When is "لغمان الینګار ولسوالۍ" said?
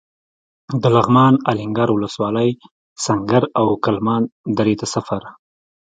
0.95-2.49